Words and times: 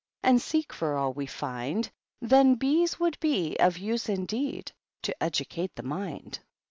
And 0.23 0.41
seek 0.41 0.73
for 0.73 0.95
all 0.97 1.13
we 1.13 1.27
flnd, 1.27 1.91
Then 2.21 2.55
bees 2.55 2.99
would 2.99 3.19
be 3.19 3.55
of 3.59 3.77
use, 3.77 4.09
indeed 4.09 4.71
To 5.03 5.13
educate. 5.21 5.75
the 5.75 5.83
mind. 5.83 6.39